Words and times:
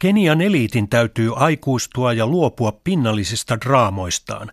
Kenian 0.00 0.40
eliitin 0.40 0.88
täytyy 0.88 1.32
aikuistua 1.36 2.12
ja 2.12 2.26
luopua 2.26 2.72
pinnallisista 2.84 3.60
draamoistaan. 3.60 4.52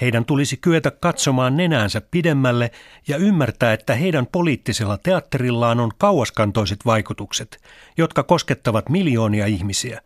Heidän 0.00 0.24
tulisi 0.24 0.56
kyetä 0.56 0.90
katsomaan 0.90 1.56
nenäänsä 1.56 2.00
pidemmälle 2.00 2.70
ja 3.08 3.16
ymmärtää, 3.16 3.72
että 3.72 3.94
heidän 3.94 4.26
poliittisella 4.26 4.98
teatterillaan 4.98 5.80
on 5.80 5.90
kauaskantoiset 5.98 6.78
vaikutukset, 6.86 7.62
jotka 7.96 8.22
koskettavat 8.22 8.88
miljoonia 8.88 9.46
ihmisiä. 9.46 10.00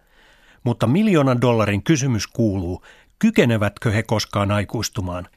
Mutta 0.65 0.87
miljoonan 0.87 1.41
dollarin 1.41 1.83
kysymys 1.83 2.27
kuuluu, 2.27 2.83
kykenevätkö 3.19 3.91
he 3.91 4.03
koskaan 4.03 4.51
aikuistumaan? 4.51 5.29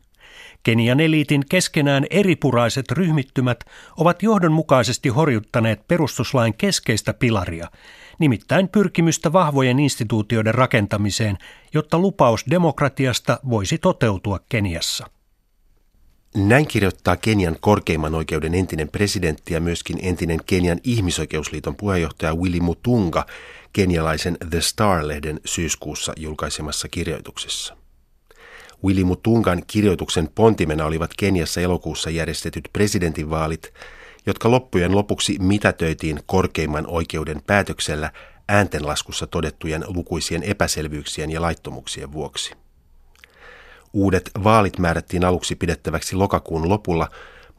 Kenian 0.67 0.99
eliitin 0.99 1.43
keskenään 1.49 2.05
eripuraiset 2.09 2.91
ryhmittymät 2.91 3.59
ovat 3.97 4.23
johdonmukaisesti 4.23 5.09
horjuttaneet 5.09 5.87
perustuslain 5.87 6.53
keskeistä 6.57 7.13
pilaria, 7.13 7.67
nimittäin 8.19 8.69
pyrkimystä 8.69 9.33
vahvojen 9.33 9.79
instituutioiden 9.79 10.55
rakentamiseen, 10.55 11.37
jotta 11.73 11.99
lupaus 11.99 12.45
demokratiasta 12.49 13.39
voisi 13.49 13.77
toteutua 13.77 14.39
Keniassa. 14.49 15.07
Näin 16.35 16.67
kirjoittaa 16.67 17.15
Kenian 17.15 17.57
korkeimman 17.59 18.15
oikeuden 18.15 18.55
entinen 18.55 18.89
presidentti 18.89 19.53
ja 19.53 19.61
myöskin 19.61 19.97
entinen 20.01 20.39
Kenian 20.45 20.79
ihmisoikeusliiton 20.83 21.75
puheenjohtaja 21.75 22.35
Willy 22.35 22.59
Mutunga 22.59 23.25
kenialaisen 23.73 24.37
The 24.49 24.61
Star-lehden 24.61 25.39
syyskuussa 25.45 26.13
julkaisemassa 26.17 26.87
kirjoituksessa. 26.87 27.86
Willy 28.83 29.03
Mutungan 29.03 29.63
kirjoituksen 29.67 30.29
pontimena 30.35 30.85
olivat 30.85 31.11
Keniassa 31.17 31.61
elokuussa 31.61 32.09
järjestetyt 32.09 32.69
presidentinvaalit, 32.73 33.73
jotka 34.25 34.51
loppujen 34.51 34.95
lopuksi 34.95 35.37
mitätöitiin 35.39 36.19
korkeimman 36.25 36.87
oikeuden 36.87 37.41
päätöksellä 37.47 38.11
ääntenlaskussa 38.47 39.27
todettujen 39.27 39.83
lukuisien 39.87 40.43
epäselvyyksien 40.43 41.31
ja 41.31 41.41
laittomuuksien 41.41 42.11
vuoksi. 42.11 42.53
Uudet 43.93 44.31
vaalit 44.43 44.79
määrättiin 44.79 45.25
aluksi 45.25 45.55
pidettäväksi 45.55 46.15
lokakuun 46.15 46.69
lopulla, 46.69 47.09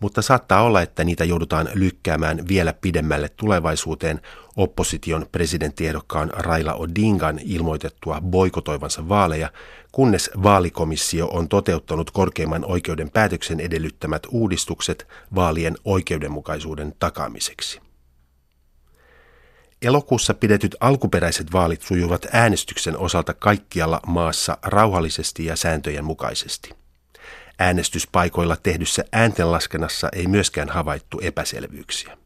mutta 0.00 0.22
saattaa 0.22 0.62
olla, 0.62 0.82
että 0.82 1.04
niitä 1.04 1.24
joudutaan 1.24 1.68
lykkäämään 1.74 2.48
vielä 2.48 2.72
pidemmälle 2.72 3.28
tulevaisuuteen 3.28 4.20
opposition 4.56 5.27
presidenttiehdokkaan 5.32 6.30
Raila 6.32 6.74
Odingan 6.74 7.38
ilmoitettua 7.44 8.20
boikotoivansa 8.20 9.08
vaaleja, 9.08 9.52
kunnes 9.92 10.30
vaalikomissio 10.42 11.28
on 11.28 11.48
toteuttanut 11.48 12.10
korkeimman 12.10 12.64
oikeuden 12.64 13.10
päätöksen 13.10 13.60
edellyttämät 13.60 14.22
uudistukset 14.30 15.08
vaalien 15.34 15.74
oikeudenmukaisuuden 15.84 16.94
takaamiseksi. 16.98 17.80
Elokuussa 19.82 20.34
pidetyt 20.34 20.76
alkuperäiset 20.80 21.52
vaalit 21.52 21.82
sujuvat 21.82 22.26
äänestyksen 22.32 22.98
osalta 22.98 23.34
kaikkialla 23.34 24.00
maassa 24.06 24.58
rauhallisesti 24.62 25.44
ja 25.44 25.56
sääntöjen 25.56 26.04
mukaisesti. 26.04 26.77
Äänestyspaikoilla 27.58 28.56
tehdyssä 28.56 29.04
ääntenlaskennassa 29.12 30.08
ei 30.12 30.26
myöskään 30.26 30.68
havaittu 30.68 31.20
epäselvyyksiä. 31.22 32.18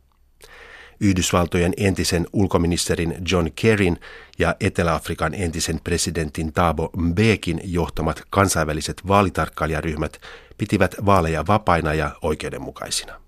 Yhdysvaltojen 1.00 1.74
entisen 1.76 2.26
ulkoministerin 2.32 3.14
John 3.30 3.48
Kerryn 3.56 3.96
ja 4.38 4.54
Etelä-Afrikan 4.60 5.34
entisen 5.34 5.80
presidentin 5.84 6.52
Thabo 6.52 6.90
Mbekin 6.96 7.60
johtamat 7.64 8.22
kansainväliset 8.30 9.08
vaalitarkkailijaryhmät 9.08 10.20
pitivät 10.58 10.94
vaaleja 11.06 11.46
vapaina 11.46 11.94
ja 11.94 12.10
oikeudenmukaisina. 12.22 13.20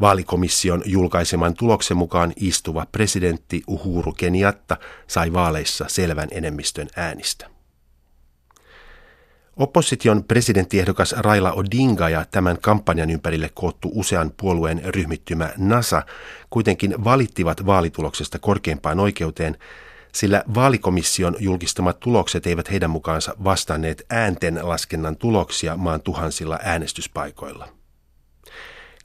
Vaalikomission 0.00 0.82
julkaiseman 0.84 1.54
tuloksen 1.54 1.96
mukaan 1.96 2.32
istuva 2.36 2.86
presidentti 2.92 3.62
Uhuru 3.66 4.12
Kenyatta 4.12 4.76
sai 5.06 5.32
vaaleissa 5.32 5.84
selvän 5.88 6.28
enemmistön 6.30 6.88
äänistä. 6.96 7.57
Opposition 9.58 10.24
presidenttiehdokas 10.24 11.14
Raila 11.18 11.52
Odinga 11.52 12.08
ja 12.08 12.24
tämän 12.30 12.58
kampanjan 12.62 13.10
ympärille 13.10 13.50
koottu 13.54 13.90
usean 13.94 14.32
puolueen 14.36 14.80
ryhmittymä 14.84 15.52
NASA 15.56 16.02
kuitenkin 16.50 17.04
valittivat 17.04 17.66
vaalituloksesta 17.66 18.38
korkeimpaan 18.38 19.00
oikeuteen, 19.00 19.58
sillä 20.12 20.44
vaalikomission 20.54 21.36
julkistamat 21.38 22.00
tulokset 22.00 22.46
eivät 22.46 22.70
heidän 22.70 22.90
mukaansa 22.90 23.34
vastanneet 23.44 24.06
äänten 24.10 24.60
laskennan 24.62 25.16
tuloksia 25.16 25.76
maan 25.76 26.00
tuhansilla 26.00 26.58
äänestyspaikoilla. 26.62 27.68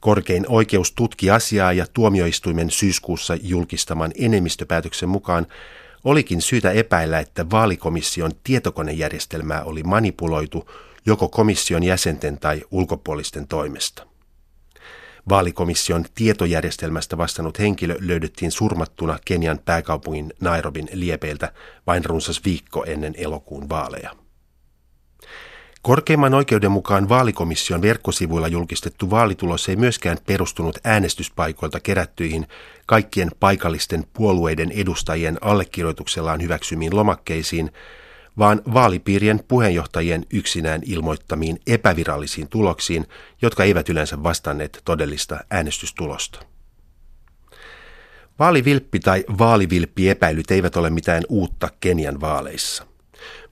Korkein 0.00 0.44
oikeus 0.48 0.92
tutki 0.92 1.30
asiaa 1.30 1.72
ja 1.72 1.86
tuomioistuimen 1.92 2.70
syyskuussa 2.70 3.36
julkistaman 3.42 4.12
enemmistöpäätöksen 4.18 5.08
mukaan 5.08 5.46
Olikin 6.04 6.42
syytä 6.42 6.70
epäillä, 6.70 7.18
että 7.18 7.50
vaalikomission 7.50 8.30
tietokonejärjestelmää 8.44 9.64
oli 9.64 9.82
manipuloitu 9.82 10.70
joko 11.06 11.28
komission 11.28 11.82
jäsenten 11.82 12.38
tai 12.38 12.62
ulkopuolisten 12.70 13.48
toimesta. 13.48 14.06
Vaalikomission 15.28 16.04
tietojärjestelmästä 16.14 17.18
vastannut 17.18 17.58
henkilö 17.58 17.96
löydettiin 18.00 18.50
surmattuna 18.50 19.18
Kenian 19.24 19.58
pääkaupungin 19.58 20.32
Nairobin 20.40 20.88
liepeiltä 20.92 21.52
vain 21.86 22.04
runsas 22.04 22.40
viikko 22.44 22.84
ennen 22.84 23.14
elokuun 23.16 23.68
vaaleja. 23.68 24.23
Korkeimman 25.84 26.34
oikeuden 26.34 26.70
mukaan 26.70 27.08
vaalikomission 27.08 27.82
verkkosivuilla 27.82 28.48
julkistettu 28.48 29.10
vaalitulos 29.10 29.68
ei 29.68 29.76
myöskään 29.76 30.18
perustunut 30.26 30.78
äänestyspaikoilta 30.84 31.80
kerättyihin 31.80 32.46
kaikkien 32.86 33.30
paikallisten 33.40 34.04
puolueiden 34.12 34.70
edustajien 34.70 35.38
allekirjoituksellaan 35.40 36.42
hyväksymiin 36.42 36.96
lomakkeisiin, 36.96 37.70
vaan 38.38 38.62
vaalipiirien 38.74 39.40
puheenjohtajien 39.48 40.26
yksinään 40.32 40.80
ilmoittamiin 40.84 41.60
epävirallisiin 41.66 42.48
tuloksiin, 42.48 43.06
jotka 43.42 43.64
eivät 43.64 43.88
yleensä 43.88 44.22
vastanneet 44.22 44.82
todellista 44.84 45.40
äänestystulosta. 45.50 46.40
Vaalivilppi 48.38 49.00
tai 49.00 49.24
vaalivilppiepäilyt 49.38 50.50
eivät 50.50 50.76
ole 50.76 50.90
mitään 50.90 51.22
uutta 51.28 51.68
Kenian 51.80 52.20
vaaleissa. 52.20 52.93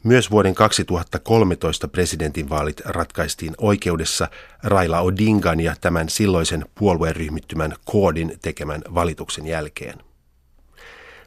Myös 0.04 0.30
vuoden 0.30 0.54
2013 0.54 1.88
presidentinvaalit 1.88 2.80
ratkaistiin 2.84 3.54
oikeudessa 3.58 4.28
Raila 4.62 5.00
Odingan 5.00 5.60
ja 5.60 5.74
tämän 5.80 6.08
silloisen 6.08 6.64
puolueryhmittymän 6.74 7.74
koodin 7.84 8.38
tekemän 8.42 8.82
valituksen 8.94 9.46
jälkeen. 9.46 9.98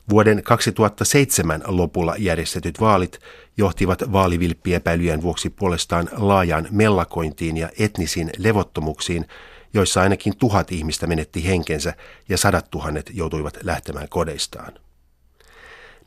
Vuoden 0.09 0.44
2007 0.44 1.63
lopulla 1.67 2.16
järjestetyt 2.17 2.79
vaalit 2.79 3.19
johtivat 3.57 4.11
vaalivilppiepäilyjen 4.11 5.22
vuoksi 5.22 5.50
puolestaan 5.50 6.09
laajaan 6.11 6.67
mellakointiin 6.72 7.57
ja 7.57 7.69
etnisiin 7.79 8.29
levottomuuksiin, 8.38 9.25
joissa 9.73 10.01
ainakin 10.01 10.38
tuhat 10.38 10.72
ihmistä 10.72 11.07
menetti 11.07 11.47
henkensä 11.47 11.94
ja 12.29 12.38
sadat 12.38 12.72
tuhannet 12.72 13.11
joutuivat 13.13 13.57
lähtemään 13.63 14.09
kodeistaan. 14.09 14.84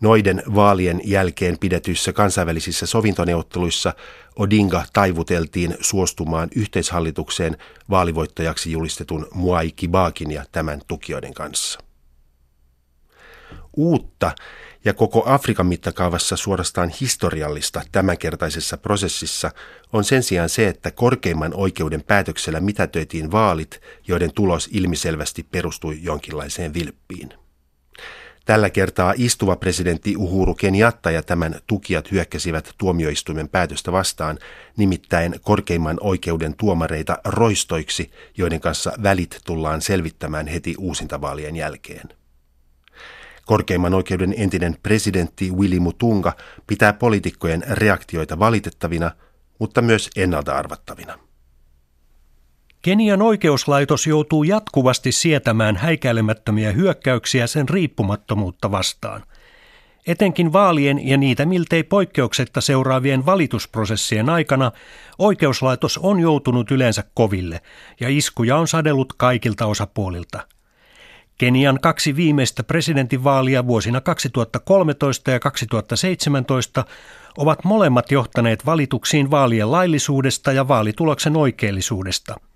Noiden 0.00 0.42
vaalien 0.54 1.00
jälkeen 1.04 1.59
pidetyissä 1.59 2.12
kansainvälisissä 2.12 2.86
sovintoneuvotteluissa 2.86 3.94
Odinga 4.38 4.84
taivuteltiin 4.92 5.76
suostumaan 5.81 6.48
yhteishallitukseen 6.56 7.56
vaalivoittajaksi 7.91 8.72
julistetun 8.72 9.28
Muai 9.34 9.72
Kibakin 9.72 10.31
ja 10.31 10.44
tämän 10.53 10.81
tukijoiden 10.88 11.34
kanssa. 11.34 11.81
Uutta 13.76 14.34
ja 14.84 14.94
koko 14.94 15.22
Afrikan 15.26 15.66
mittakaavassa 15.66 16.36
suorastaan 16.36 16.92
historiallista 17.00 17.82
tämänkertaisessa 17.92 18.76
prosessissa 18.76 19.50
on 19.92 20.04
sen 20.04 20.22
sijaan 20.22 20.48
se, 20.48 20.69
että 20.69 20.91
korkeimman 20.91 21.54
oikeuden 21.54 22.03
päätöksellä 22.03 22.60
mitätöitiin 22.60 23.32
vaalit, 23.32 23.80
joiden 24.09 24.34
tulos 24.34 24.69
ilmiselvästi 24.72 25.42
perustui 25.42 25.98
jonkinlaiseen 26.03 26.75
vilppiin. 26.75 27.47
Tällä 28.48 28.70
kertaa 28.70 29.14
istuva 29.16 29.56
presidentti 29.56 30.16
Uhuru 30.16 30.54
Kenyatta 30.54 31.10
ja 31.10 31.22
tämän 31.22 31.60
tukijat 31.66 32.10
hyökkäsivät 32.10 32.74
tuomioistuimen 32.78 33.48
päätöstä 33.48 33.92
vastaan, 33.92 34.39
nimittäin 34.77 35.34
korkeimman 35.42 35.98
oikeuden 36.00 36.54
tuomareita 36.56 37.18
roistoiksi, 37.24 38.10
joiden 38.36 38.60
kanssa 38.60 38.92
välit 39.03 39.41
tullaan 39.47 39.83
selvittämään 39.83 40.47
heti 40.47 40.74
uusintavaalien 40.78 41.56
jälkeen. 41.56 42.09
Korkeimman 43.47 43.95
oikeuden 43.95 44.34
entinen 44.36 44.77
presidentti 44.83 45.50
Willy 45.50 45.80
Mutunga 45.80 46.33
pitää 46.66 46.92
poliitikkojen 46.92 47.65
reaktioita 47.71 48.39
valitettavina, 48.39 49.10
mutta 49.59 49.83
myös 49.83 50.10
ennalta 50.16 50.54
arvattavina. 50.54 51.28
Kenian 52.88 53.22
oikeuslaitos 53.22 54.06
joutuu 54.06 54.42
jatkuvasti 54.44 55.12
sietämään 55.12 55.76
häikäilemättömiä 55.76 56.72
hyökkäyksiä 56.72 57.46
sen 57.46 57.68
riippumattomuutta 57.68 58.70
vastaan. 58.70 59.24
Etenkin 60.06 60.52
vaalien 60.52 61.08
ja 61.08 61.16
niitä 61.16 61.46
miltei 61.46 61.82
poikkeuksetta 61.82 62.60
seuraavien 62.60 63.26
valitusprosessien 63.26 64.30
aikana 64.30 64.72
oikeuslaitos 65.18 65.98
on 65.98 66.20
joutunut 66.20 66.70
yleensä 66.70 67.04
koville 67.14 67.60
ja 68.00 68.08
iskuja 68.08 68.56
on 68.56 68.68
sadellut 68.68 69.12
kaikilta 69.12 69.66
osapuolilta. 69.66 70.46
Kenian 71.38 71.78
kaksi 71.80 72.16
viimeistä 72.16 72.62
presidentinvaalia 72.62 73.66
vuosina 73.66 74.00
2013 74.00 75.30
ja 75.30 75.40
2017 75.40 76.84
ovat 77.38 77.64
molemmat 77.64 78.10
johtaneet 78.10 78.66
valituksiin 78.66 79.30
vaalien 79.30 79.72
laillisuudesta 79.72 80.52
ja 80.52 80.68
vaalituloksen 80.68 81.36
oikeellisuudesta. 81.36 82.47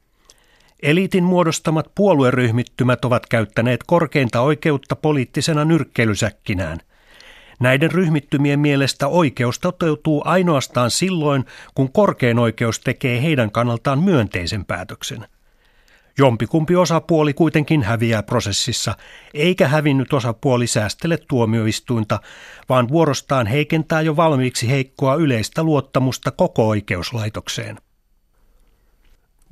Eliitin 0.82 1.24
muodostamat 1.24 1.86
puolueryhmittymät 1.94 3.04
ovat 3.04 3.26
käyttäneet 3.26 3.80
korkeinta 3.86 4.40
oikeutta 4.40 4.96
poliittisena 4.96 5.64
nyrkkeilysäkkinään. 5.64 6.78
Näiden 7.60 7.90
ryhmittymien 7.90 8.60
mielestä 8.60 9.08
oikeus 9.08 9.58
toteutuu 9.58 10.22
ainoastaan 10.24 10.90
silloin, 10.90 11.44
kun 11.74 11.92
korkein 11.92 12.38
oikeus 12.38 12.80
tekee 12.80 13.22
heidän 13.22 13.50
kannaltaan 13.50 14.02
myönteisen 14.02 14.64
päätöksen. 14.64 15.26
Jompikumpi 16.18 16.76
osapuoli 16.76 17.34
kuitenkin 17.34 17.82
häviää 17.82 18.22
prosessissa, 18.22 18.94
eikä 19.34 19.68
hävinnyt 19.68 20.12
osapuoli 20.12 20.66
säästele 20.66 21.18
tuomioistuinta, 21.28 22.20
vaan 22.68 22.88
vuorostaan 22.88 23.46
heikentää 23.46 24.00
jo 24.00 24.16
valmiiksi 24.16 24.70
heikkoa 24.70 25.14
yleistä 25.14 25.62
luottamusta 25.62 26.30
koko 26.30 26.68
oikeuslaitokseen. 26.68 27.78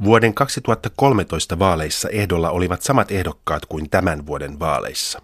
Vuoden 0.05 0.35
2013 0.35 1.59
vaaleissa 1.59 2.09
ehdolla 2.09 2.51
olivat 2.51 2.83
samat 2.83 3.11
ehdokkaat 3.11 3.67
kuin 3.67 3.91
tämän 3.91 4.27
vuoden 4.27 4.59
vaaleissa. 4.59 5.23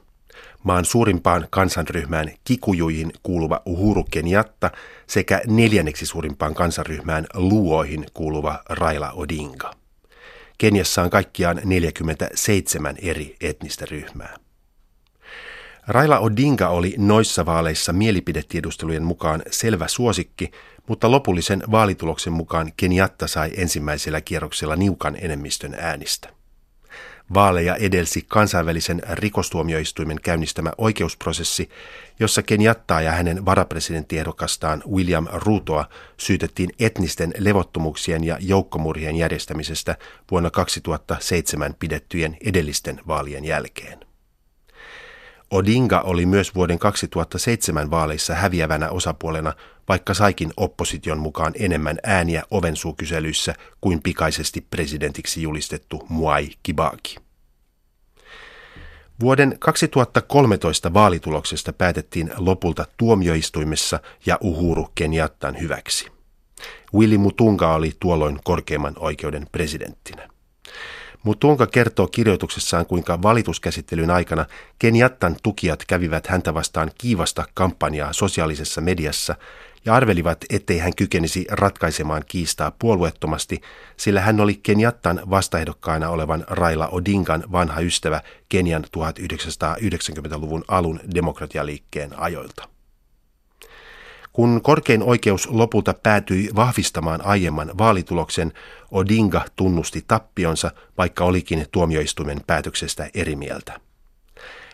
Maan 0.63 0.85
suurimpaan 0.85 1.47
kansanryhmään 1.51 2.33
kikujuihin 2.45 3.13
kuuluva 3.23 3.63
Uhuru 3.67 4.05
Kenyatta 4.11 4.71
sekä 5.07 5.41
neljänneksi 5.47 6.07
suurimpaan 6.07 6.55
kansanryhmään 6.55 7.27
luoihin 7.35 8.07
kuuluva 8.15 8.63
Raila 8.69 9.13
Odinga. 9.13 9.75
Keniassa 10.59 11.03
on 11.03 11.11
kaikkiaan 11.11 11.61
47 11.65 12.97
eri 13.03 13.37
etnistä 13.41 13.87
ryhmää. 13.91 14.37
Raila 15.87 16.19
Odinga 16.19 16.69
oli 16.69 16.95
noissa 16.99 17.47
vaaleissa 17.47 17.93
mielipidetiedustelujen 17.93 19.03
mukaan 19.03 19.43
selvä 19.51 19.89
suosikki, 19.89 20.51
mutta 20.89 21.11
lopullisen 21.11 21.63
vaalituloksen 21.71 22.33
mukaan 22.33 22.73
Kenyatta 22.77 23.27
sai 23.27 23.53
ensimmäisellä 23.57 24.21
kierroksella 24.21 24.77
niukan 24.77 25.17
enemmistön 25.21 25.75
äänistä. 25.81 26.29
Vaaleja 27.35 27.77
edelsi 27.77 28.25
kansainvälisen 28.29 29.03
rikostuomioistuimen 29.13 30.21
käynnistämä 30.23 30.73
oikeusprosessi, 30.79 31.71
jossa 32.21 32.43
Kenjattaa 32.43 33.03
ja 33.03 33.13
hänen 33.13 33.45
varapresidenttiehdokastaan 33.45 34.83
William 34.93 35.27
Rutoa 35.33 35.89
syytettiin 36.17 36.71
etnisten 36.81 37.35
levottomuuksien 37.39 38.25
ja 38.25 38.39
joukkomurhien 38.41 39.17
järjestämisestä 39.17 39.97
vuonna 40.31 40.51
2007 40.51 41.75
pidettyjen 41.79 42.37
edellisten 42.45 43.01
vaalien 43.07 43.45
jälkeen. 43.45 44.07
Odinga 45.51 46.01
oli 46.01 46.27
myös 46.27 46.55
vuoden 46.55 46.79
2007 46.79 47.91
vaaleissa 47.91 48.35
häviävänä 48.35 48.91
osapuolena, 48.91 49.53
vaikka 49.89 50.15
saikin 50.15 50.53
opposition 50.57 51.19
mukaan 51.19 51.53
enemmän 51.59 51.99
ääniä 52.03 52.43
ovensuukyselyissä 52.51 53.55
kuin 53.81 54.03
pikaisesti 54.03 54.67
presidentiksi 54.71 55.43
julistettu 55.43 56.07
Muai 56.09 56.49
Kibaki. 56.63 57.17
Vuoden 59.21 59.57
2013 59.59 60.95
vaalituloksesta 60.95 61.73
päätettiin 61.73 62.31
lopulta 62.37 62.87
tuomioistuimessa 62.97 64.01
ja 64.27 64.39
Uhuru 64.41 64.89
Kenjattan 64.95 65.61
hyväksi. 65.61 66.07
Willy 66.95 67.19
Mutunga 67.19 67.75
oli 67.75 67.93
tuolloin 68.01 68.39
korkeimman 68.45 68.95
oikeuden 68.99 69.47
presidenttinä. 69.53 70.36
Mutunga 71.27 71.67
kertoo 71.67 72.07
kirjoituksessaan, 72.07 72.87
kuinka 72.87 73.23
valituskäsittelyn 73.23 74.11
aikana 74.11 74.47
Kenjattan 74.79 75.37
tukijat 75.43 75.85
kävivät 75.87 76.27
häntä 76.27 76.55
vastaan 76.55 76.91
kiivasta 76.99 77.45
kampanjaa 77.55 78.13
sosiaalisessa 78.13 78.81
mediassa 78.81 79.35
ja 79.85 79.95
arvelivat, 79.95 80.45
ettei 80.51 80.79
hän 80.79 80.95
kykenisi 80.97 81.47
ratkaisemaan 81.51 82.23
kiistaa 82.29 82.73
puolueettomasti, 82.79 83.61
sillä 83.97 84.21
hän 84.21 84.41
oli 84.41 84.61
Kenjattan 84.63 85.21
vastaehdokkaana 85.31 86.09
olevan 86.09 86.45
Raila 86.49 86.89
Odingan 86.89 87.45
vanha 87.53 87.81
ystävä 87.81 88.21
Kenian 88.49 88.85
1990-luvun 88.85 90.65
alun 90.69 91.01
demokratialiikkeen 91.15 92.19
ajoilta. 92.19 92.76
Kun 94.37 94.61
korkein 94.63 95.03
oikeus 95.03 95.49
lopulta 95.51 95.95
päätyi 96.03 96.51
vahvistamaan 96.57 97.27
aiemman 97.27 97.79
vaalituloksen, 97.79 98.53
Odinga 98.91 99.45
tunnusti 99.57 100.05
tappionsa, 100.09 100.71
vaikka 100.99 101.25
olikin 101.25 101.67
tuomioistuimen 101.73 102.41
päätöksestä 102.47 103.11
eri 103.15 103.37
mieltä. 103.37 103.81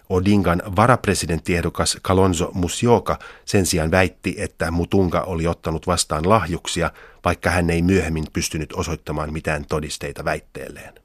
Odingan 0.09 0.63
varapresidenttiehdokas 0.77 1.99
Kalonzo 2.03 2.51
Musyoka 2.55 3.19
sen 3.45 3.67
sijaan 3.67 3.91
väitti, 3.91 4.35
että 4.39 4.71
Mutunga 4.71 5.21
oli 5.21 5.47
ottanut 5.47 5.87
vastaan 5.87 6.29
lahjuksia, 6.29 6.91
vaikka 7.25 7.51
hän 7.51 7.71
ei 7.71 7.83
myöhemmin 7.83 8.27
pystynyt 8.33 8.73
osoittamaan 8.73 9.33
mitään 9.33 9.65
todisteita 9.65 10.25
väitteelleen. 10.25 11.02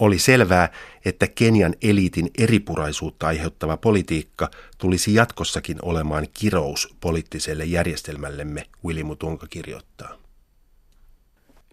Oli 0.00 0.18
selvää, 0.18 0.68
että 1.04 1.26
Kenian 1.28 1.74
eliitin 1.82 2.30
eripuraisuutta 2.38 3.26
aiheuttava 3.26 3.76
politiikka 3.76 4.50
tulisi 4.78 5.14
jatkossakin 5.14 5.76
olemaan 5.82 6.26
kirous 6.34 6.94
poliittiselle 7.00 7.64
järjestelmällemme, 7.64 8.66
Willy 8.84 9.02
Mutunga 9.02 9.46
kirjoittaa. 9.50 10.16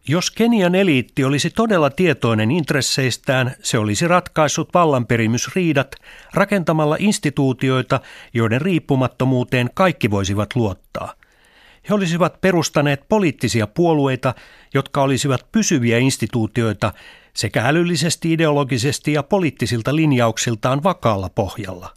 Jos 0.07 0.31
Kenian 0.31 0.75
eliitti 0.75 1.24
olisi 1.24 1.50
todella 1.50 1.89
tietoinen 1.89 2.51
intresseistään, 2.51 3.56
se 3.63 3.77
olisi 3.77 4.07
ratkaissut 4.07 4.69
vallanperimysriidat 4.74 5.95
rakentamalla 6.33 6.95
instituutioita, 7.00 8.00
joiden 8.33 8.62
riippumattomuuteen 8.62 9.69
kaikki 9.74 10.12
voisivat 10.12 10.56
luottaa. 10.56 11.13
He 11.89 11.94
olisivat 11.94 12.42
perustaneet 12.42 13.04
poliittisia 13.10 13.68
puolueita, 13.68 14.34
jotka 14.74 15.01
olisivat 15.01 15.51
pysyviä 15.51 15.98
instituutioita 15.98 16.94
sekä 17.34 17.68
älyllisesti, 17.68 18.34
ideologisesti 18.34 19.13
ja 19.13 19.24
poliittisilta 19.24 19.95
linjauksiltaan 19.95 20.84
vakaalla 20.84 21.30
pohjalla. 21.30 21.94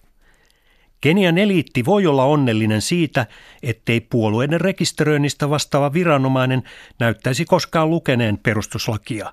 Kenian 1.01 1.39
eliitti 1.39 1.85
voi 1.85 2.07
olla 2.07 2.25
onnellinen 2.25 2.83
siitä, 2.83 3.27
ettei 3.63 4.01
puolueiden 4.01 4.61
rekisteröinnistä 4.61 5.51
vastaava 5.51 5.93
viranomainen 5.93 6.63
näyttäisi 6.99 7.45
koskaan 7.45 7.91
lukeneen 7.91 8.39
perustuslakia. 8.39 9.33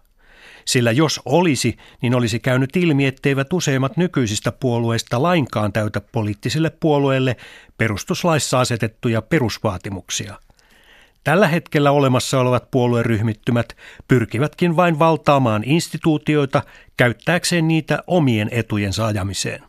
Sillä 0.66 0.92
jos 0.92 1.22
olisi, 1.26 1.78
niin 2.02 2.16
olisi 2.16 2.40
käynyt 2.40 2.76
ilmi, 2.76 3.06
etteivät 3.06 3.54
useimmat 3.54 3.98
nykyisistä 3.98 4.52
puolueista 4.52 5.24
lainkaan 5.24 5.74
täytä 5.74 6.02
poliittisille 6.02 6.70
puolueille 6.80 7.38
perustuslaissa 7.78 8.60
asetettuja 8.60 9.22
perusvaatimuksia. 9.22 10.36
Tällä 11.24 11.48
hetkellä 11.48 11.92
olemassa 11.92 12.40
olevat 12.40 12.72
puolueryhmittymät 12.72 13.78
pyrkivätkin 14.08 14.76
vain 14.76 15.00
valtaamaan 15.00 15.64
instituutioita 15.66 16.64
käyttääkseen 16.98 17.68
niitä 17.68 18.04
omien 18.08 18.50
etujensa 18.52 19.06
ajamiseen. 19.06 19.64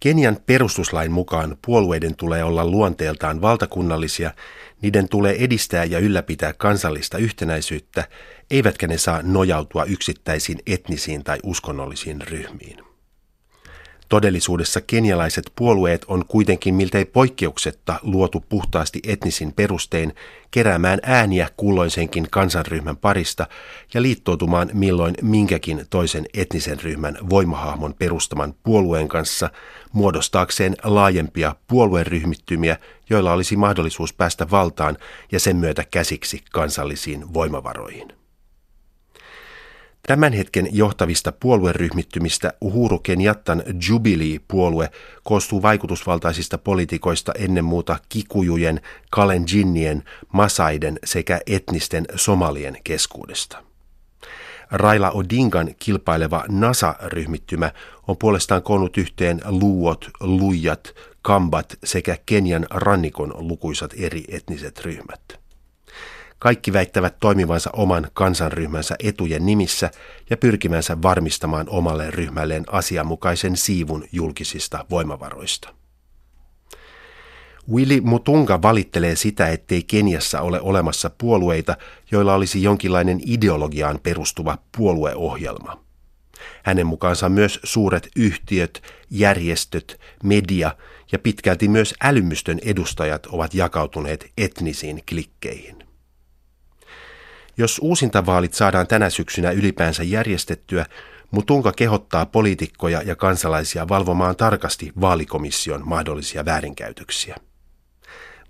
Kenian 0.00 0.36
perustuslain 0.46 1.12
mukaan 1.12 1.56
puolueiden 1.66 2.16
tulee 2.16 2.44
olla 2.44 2.66
luonteeltaan 2.66 3.40
valtakunnallisia, 3.40 4.30
niiden 4.82 5.08
tulee 5.08 5.44
edistää 5.44 5.84
ja 5.84 5.98
ylläpitää 5.98 6.52
kansallista 6.52 7.18
yhtenäisyyttä, 7.18 8.08
eivätkä 8.50 8.86
ne 8.86 8.98
saa 8.98 9.22
nojautua 9.22 9.84
yksittäisiin 9.84 10.58
etnisiin 10.66 11.24
tai 11.24 11.38
uskonnollisiin 11.42 12.20
ryhmiin. 12.20 12.91
Todellisuudessa 14.12 14.80
kenialaiset 14.80 15.52
puolueet 15.56 16.04
on 16.08 16.24
kuitenkin 16.28 16.74
miltei 16.74 17.04
poikkeuksetta 17.04 18.00
luotu 18.02 18.44
puhtaasti 18.48 19.00
etnisin 19.06 19.52
perustein 19.52 20.14
keräämään 20.50 20.98
ääniä 21.02 21.48
kulloisenkin 21.56 22.26
kansanryhmän 22.30 22.96
parista 22.96 23.46
ja 23.94 24.02
liittoutumaan 24.02 24.70
milloin 24.72 25.14
minkäkin 25.22 25.86
toisen 25.90 26.26
etnisen 26.34 26.80
ryhmän 26.80 27.18
voimahahmon 27.30 27.94
perustaman 27.94 28.54
puolueen 28.62 29.08
kanssa 29.08 29.50
muodostaakseen 29.92 30.76
laajempia 30.84 31.56
puolueryhmittymiä, 31.66 32.76
joilla 33.10 33.32
olisi 33.32 33.56
mahdollisuus 33.56 34.12
päästä 34.12 34.50
valtaan 34.50 34.96
ja 35.32 35.40
sen 35.40 35.56
myötä 35.56 35.84
käsiksi 35.90 36.42
kansallisiin 36.52 37.34
voimavaroihin. 37.34 38.21
Tämän 40.06 40.32
hetken 40.32 40.68
johtavista 40.72 41.32
puolueryhmittymistä 41.32 42.52
Uhuru 42.60 42.98
Kenjattan 42.98 43.62
Jubilee-puolue 43.88 44.90
koostuu 45.24 45.62
vaikutusvaltaisista 45.62 46.58
poliitikoista 46.58 47.32
ennen 47.38 47.64
muuta 47.64 47.98
kikujujen, 48.08 48.80
kalenjinnien, 49.10 50.02
masaiden 50.32 50.98
sekä 51.04 51.40
etnisten 51.46 52.04
somalien 52.14 52.76
keskuudesta. 52.84 53.64
Raila 54.70 55.10
Odingan 55.10 55.74
kilpaileva 55.78 56.44
NASA-ryhmittymä 56.48 57.72
on 58.08 58.16
puolestaan 58.16 58.62
koonnut 58.62 58.96
yhteen 58.96 59.40
luuot, 59.44 60.10
luijat, 60.20 60.94
kambat 61.22 61.78
sekä 61.84 62.16
Kenian 62.26 62.66
rannikon 62.70 63.34
lukuisat 63.36 63.90
eri 63.96 64.24
etniset 64.28 64.80
ryhmät. 64.80 65.41
Kaikki 66.42 66.72
väittävät 66.72 67.16
toimivansa 67.20 67.70
oman 67.72 68.10
kansanryhmänsä 68.12 68.96
etujen 69.02 69.46
nimissä 69.46 69.90
ja 70.30 70.36
pyrkivänsä 70.36 71.02
varmistamaan 71.02 71.68
omalle 71.68 72.10
ryhmälleen 72.10 72.64
asianmukaisen 72.66 73.56
siivun 73.56 74.04
julkisista 74.12 74.84
voimavaroista. 74.90 75.74
Willy 77.72 78.00
Mutunga 78.00 78.62
valittelee 78.62 79.16
sitä, 79.16 79.48
ettei 79.48 79.82
Keniassa 79.82 80.40
ole 80.40 80.60
olemassa 80.60 81.10
puolueita, 81.18 81.76
joilla 82.10 82.34
olisi 82.34 82.62
jonkinlainen 82.62 83.20
ideologiaan 83.26 84.00
perustuva 84.02 84.58
puolueohjelma. 84.76 85.84
Hänen 86.62 86.86
mukaansa 86.86 87.28
myös 87.28 87.60
suuret 87.64 88.08
yhtiöt, 88.16 88.82
järjestöt, 89.10 90.00
media 90.24 90.76
ja 91.12 91.18
pitkälti 91.18 91.68
myös 91.68 91.94
älymystön 92.02 92.58
edustajat 92.64 93.26
ovat 93.26 93.54
jakautuneet 93.54 94.30
etnisiin 94.38 95.02
klikkeihin. 95.08 95.81
Jos 97.56 97.78
uusintavaalit 97.82 98.54
saadaan 98.54 98.86
tänä 98.86 99.10
syksynä 99.10 99.50
ylipäänsä 99.50 100.02
järjestettyä, 100.02 100.86
Mutunka 101.30 101.72
kehottaa 101.72 102.26
poliitikkoja 102.26 103.02
ja 103.02 103.16
kansalaisia 103.16 103.88
valvomaan 103.88 104.36
tarkasti 104.36 104.92
vaalikomission 105.00 105.82
mahdollisia 105.84 106.44
väärinkäytöksiä. 106.44 107.36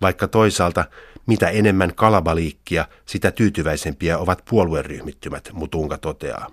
Vaikka 0.00 0.28
toisaalta 0.28 0.84
mitä 1.26 1.48
enemmän 1.48 1.94
kalabaliikkia, 1.94 2.88
sitä 3.06 3.30
tyytyväisempiä 3.30 4.18
ovat 4.18 4.42
puolueryhmittymät, 4.50 5.50
Mutunga 5.52 5.98
toteaa. 5.98 6.50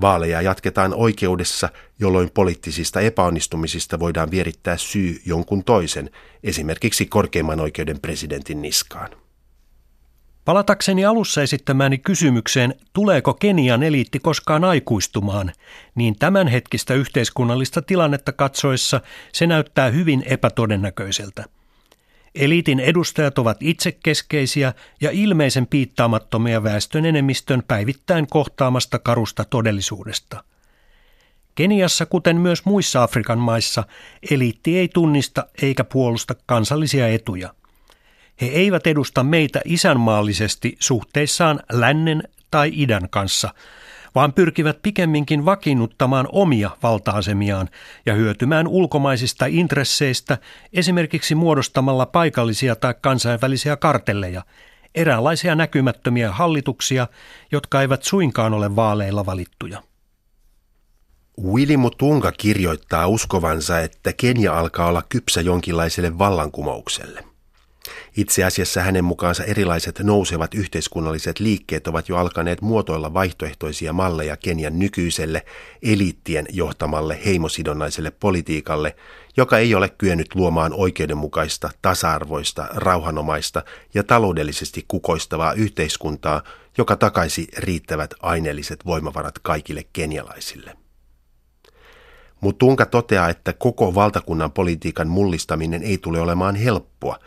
Vaaleja 0.00 0.42
jatketaan 0.42 0.94
oikeudessa, 0.94 1.68
jolloin 1.98 2.30
poliittisista 2.30 3.00
epäonnistumisista 3.00 3.98
voidaan 3.98 4.30
vierittää 4.30 4.76
syy 4.76 5.20
jonkun 5.26 5.64
toisen, 5.64 6.10
esimerkiksi 6.42 7.06
korkeimman 7.06 7.60
oikeuden 7.60 8.00
presidentin 8.00 8.62
niskaan. 8.62 9.27
Palatakseni 10.48 11.04
alussa 11.04 11.42
esittämääni 11.42 11.98
kysymykseen, 11.98 12.74
tuleeko 12.92 13.34
Kenian 13.34 13.82
eliitti 13.82 14.18
koskaan 14.18 14.64
aikuistumaan, 14.64 15.52
niin 15.94 16.18
tämänhetkistä 16.18 16.94
yhteiskunnallista 16.94 17.82
tilannetta 17.82 18.32
katsoessa 18.32 19.00
se 19.32 19.46
näyttää 19.46 19.90
hyvin 19.90 20.22
epätodennäköiseltä– 20.26 21.44
Eliitin 22.34 22.80
edustajat 22.80 23.38
ovat 23.38 23.56
itsekeskeisiä 23.60 24.74
ja 25.00 25.10
ilmeisen 25.10 25.66
piittaamattomia 25.66 26.62
väestön 26.62 27.04
enemmistön 27.04 27.62
päivittäin 27.68 28.26
kohtaamasta 28.26 28.98
karusta 28.98 29.44
todellisuudesta. 29.44 30.44
Keniassa, 31.54 32.06
kuten 32.06 32.36
myös 32.36 32.64
muissa 32.64 33.02
Afrikan 33.02 33.38
maissa, 33.38 33.84
eliitti 34.30 34.78
ei 34.78 34.88
tunnista 34.88 35.46
eikä 35.62 35.84
puolusta 35.84 36.34
kansallisia 36.46 37.08
etuja. 37.08 37.54
He 38.40 38.46
eivät 38.46 38.86
edusta 38.86 39.24
meitä 39.24 39.60
isänmaallisesti 39.64 40.76
suhteissaan 40.80 41.60
lännen 41.72 42.22
tai 42.50 42.72
idän 42.74 43.08
kanssa– 43.10 43.54
vaan 44.14 44.32
pyrkivät 44.32 44.82
pikemminkin 44.82 45.44
vakiinnuttamaan 45.44 46.28
omia 46.32 46.70
valta-asemiaan 46.82 47.68
ja 48.06 48.14
hyötymään 48.14 48.68
ulkomaisista 48.68 49.46
intresseistä 49.46 50.38
esimerkiksi 50.72 51.34
muodostamalla 51.34 52.06
paikallisia 52.06 52.76
tai 52.76 52.94
kansainvälisiä 53.00 53.76
kartelleja, 53.76 54.42
eräänlaisia 54.94 55.54
näkymättömiä 55.54 56.32
hallituksia, 56.32 57.06
jotka 57.52 57.80
eivät 57.80 58.02
suinkaan 58.02 58.54
ole 58.54 58.76
vaaleilla 58.76 59.26
valittuja. 59.26 59.82
Willy 61.42 61.76
Mutunga 61.76 62.32
kirjoittaa 62.32 63.06
uskovansa, 63.06 63.80
että 63.80 64.12
Kenia 64.12 64.58
alkaa 64.58 64.88
olla 64.88 65.02
kypsä 65.08 65.40
jonkinlaiselle 65.40 66.18
vallankumoukselle. 66.18 67.27
Itse 68.16 68.44
asiassa 68.44 68.80
hänen 68.80 69.04
mukaansa 69.04 69.44
erilaiset 69.44 69.98
nousevat 69.98 70.54
yhteiskunnalliset 70.54 71.40
liikkeet 71.40 71.86
ovat 71.86 72.08
jo 72.08 72.16
alkaneet 72.16 72.60
muotoilla 72.60 73.14
vaihtoehtoisia 73.14 73.92
malleja 73.92 74.36
Kenian 74.36 74.78
nykyiselle 74.78 75.44
eliittien 75.82 76.46
johtamalle 76.52 77.18
heimosidonnaiselle 77.24 78.10
politiikalle, 78.10 78.96
joka 79.36 79.58
ei 79.58 79.74
ole 79.74 79.88
kyennyt 79.88 80.34
luomaan 80.34 80.72
oikeudenmukaista, 80.72 81.70
tasa-arvoista, 81.82 82.68
rauhanomaista 82.74 83.62
ja 83.94 84.04
taloudellisesti 84.04 84.84
kukoistavaa 84.88 85.52
yhteiskuntaa, 85.52 86.42
joka 86.78 86.96
takaisi 86.96 87.48
riittävät 87.56 88.14
aineelliset 88.20 88.86
voimavarat 88.86 89.38
kaikille 89.38 89.84
kenialaisille. 89.92 90.87
Mutunka 92.40 92.86
toteaa, 92.86 93.28
että 93.28 93.52
koko 93.52 93.94
valtakunnan 93.94 94.52
politiikan 94.52 95.08
mullistaminen 95.08 95.82
ei 95.82 95.98
tule 95.98 96.20
olemaan 96.20 96.54
helppoa, 96.54 97.18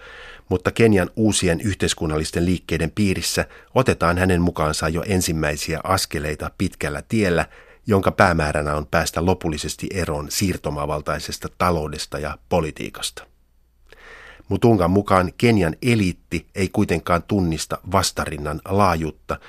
mutta 0.49 0.71
Kenian 0.71 1.09
uusien 1.15 1.61
yhteiskunnallisten 1.61 2.45
liikkeiden 2.45 2.91
piirissä 2.91 3.45
otetaan 3.75 4.17
hänen 4.17 4.41
mukaansa 4.41 4.89
jo 4.89 5.03
ensimmäisiä 5.07 5.79
askeleita 5.83 6.51
pitkällä 6.57 7.03
tiellä, 7.07 7.45
jonka 7.87 8.11
päämääränä 8.11 8.75
on 8.75 8.87
päästä 8.87 9.25
lopullisesti 9.25 9.87
eroon 9.93 10.31
siirtomavaltaisesta 10.31 11.47
taloudesta 11.57 12.19
ja 12.19 12.37
politiikasta. 12.49 13.23
Mutungan 14.49 14.91
mukaan 14.91 15.31
Kenian 15.37 15.75
eliitti 15.81 16.47
ei 16.55 16.69
kuitenkaan 16.69 17.23
tunnista 17.23 17.77
vastarinnan 17.91 18.61
laajuutta, 18.65 19.39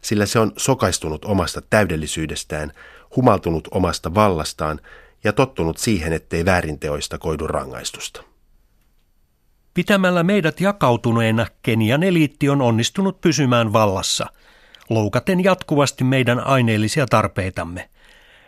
sillä 0.00 0.26
se 0.26 0.38
on 0.38 0.52
sokaistunut 0.56 1.24
omasta 1.24 1.62
täydellisyydestään, 1.70 2.72
humaltunut 3.16 3.68
omasta 3.70 4.14
vallastaan 4.14 4.80
ja 5.24 5.32
tottunut 5.32 5.78
siihen, 5.78 6.12
ettei 6.12 6.44
väärinteoista 6.44 7.18
koidu 7.18 7.46
rangaistusta. 7.46 8.22
Pitämällä 9.74 10.22
meidät 10.22 10.60
jakautuneena 10.60 11.46
Kenian 11.62 12.02
eliitti 12.02 12.48
on 12.48 12.62
onnistunut 12.62 13.20
pysymään 13.20 13.72
vallassa, 13.72 14.26
loukaten 14.90 15.44
jatkuvasti 15.44 16.04
meidän 16.04 16.46
aineellisia 16.46 17.06
tarpeitamme. 17.06 17.88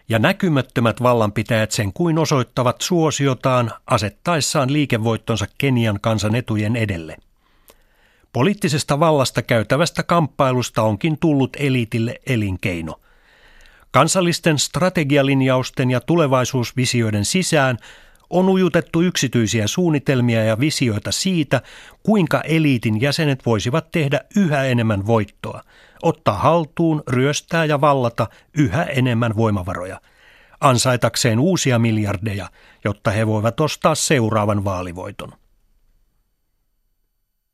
Ja 0.09 0.19
näkymättömät 0.19 1.03
vallanpitäjät 1.03 1.71
sen 1.71 1.93
kuin 1.93 2.19
osoittavat 2.19 2.81
suosiotaan 2.81 3.71
asettaessaan 3.87 4.73
liikevoittonsa 4.73 5.47
Kenian 5.59 5.99
kansan 6.01 6.35
etujen 6.35 6.77
edelle. 6.77 7.17
Poliittisesta 8.33 9.01
vallasta 9.01 9.43
käytävästä 9.43 10.03
kamppailusta 10.03 10.83
onkin 10.83 11.19
tullut 11.19 11.57
eliitille 11.59 12.21
elinkeino. 12.27 13.01
Kansallisten 13.95 14.59
strategialinjausten 14.59 15.91
ja 15.91 16.01
tulevaisuusvisioiden 16.01 17.25
sisään 17.25 17.79
on 18.31 18.49
ujutettu 18.49 19.03
yksityisiä 19.03 19.67
suunnitelmia 19.67 20.45
ja 20.45 20.61
visioita 20.61 21.13
siitä, 21.13 21.63
kuinka 22.03 22.41
eliitin 22.41 23.01
jäsenet 23.01 23.47
voisivat 23.47 23.91
tehdä 23.91 24.21
yhä 24.37 24.65
enemmän 24.65 25.07
voittoa, 25.07 25.61
ottaa 26.03 26.39
haltuun, 26.39 27.03
ryöstää 27.09 27.65
ja 27.65 27.81
vallata 27.81 28.27
yhä 28.59 28.85
enemmän 28.85 29.37
voimavaroja, 29.37 30.01
ansaitakseen 30.61 31.39
uusia 31.39 31.79
miljardeja, 31.79 32.49
jotta 32.85 33.11
he 33.11 33.27
voivat 33.27 33.61
ostaa 33.61 33.95
seuraavan 33.95 34.65
vaalivoiton. 34.65 35.33